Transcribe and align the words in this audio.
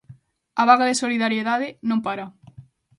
A 0.61 0.63
vaga 0.69 0.85
de 0.89 0.99
solidariedade 1.03 1.67
non 1.89 1.99
para. 2.05 2.25